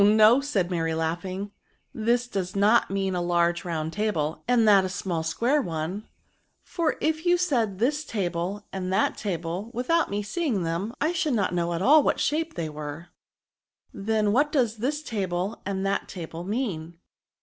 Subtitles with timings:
[0.03, 1.51] no,'' said Mary, laughing;
[1.93, 6.07] this does not mean a large round table, and that a small square one;
[6.63, 11.35] for if you said this table and that table, without my seeing them, I should
[11.35, 13.09] not know at all of what shape they were."
[13.95, 16.97] *^ Then, what does this table and that table mean